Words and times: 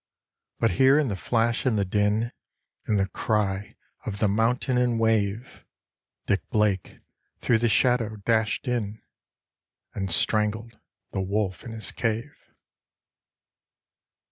But 0.57 0.71
here 0.81 0.97
in 0.97 1.09
the 1.09 1.15
flash 1.15 1.63
and 1.63 1.77
the 1.77 1.85
din, 1.85 2.31
in 2.87 2.97
the 2.97 3.05
cry 3.07 3.75
of 4.03 4.17
the 4.17 4.27
mountain 4.27 4.75
and 4.75 4.99
wave, 4.99 5.63
Dick 6.25 6.41
Blake, 6.49 6.97
through 7.37 7.59
the 7.59 7.69
shadow, 7.69 8.15
dashed 8.15 8.67
in 8.67 9.03
and 9.93 10.11
strangled 10.11 10.79
the 11.11 11.21
wolf 11.21 11.63
in 11.63 11.71
his 11.73 11.91
cave. 11.91 12.33